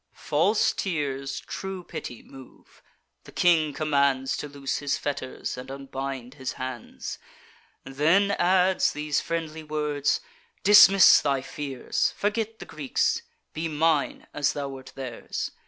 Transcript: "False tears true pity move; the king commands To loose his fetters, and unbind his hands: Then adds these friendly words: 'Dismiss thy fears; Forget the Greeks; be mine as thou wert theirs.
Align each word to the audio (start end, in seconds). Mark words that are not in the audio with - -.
"False 0.15 0.73
tears 0.73 1.39
true 1.41 1.83
pity 1.83 2.23
move; 2.23 2.81
the 3.25 3.31
king 3.31 3.71
commands 3.71 4.35
To 4.37 4.47
loose 4.47 4.77
his 4.79 4.97
fetters, 4.97 5.57
and 5.57 5.69
unbind 5.69 6.33
his 6.33 6.53
hands: 6.53 7.19
Then 7.83 8.31
adds 8.31 8.93
these 8.93 9.21
friendly 9.21 9.61
words: 9.61 10.19
'Dismiss 10.63 11.21
thy 11.21 11.41
fears; 11.41 12.15
Forget 12.17 12.57
the 12.57 12.65
Greeks; 12.65 13.21
be 13.53 13.67
mine 13.67 14.25
as 14.33 14.53
thou 14.53 14.69
wert 14.69 14.91
theirs. 14.95 15.51